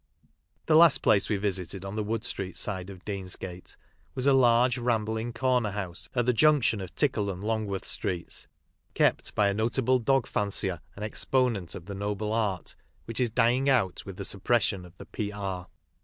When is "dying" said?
13.29-13.69